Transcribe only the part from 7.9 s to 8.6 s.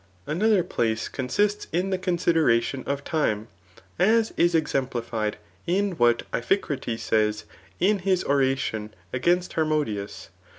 his era*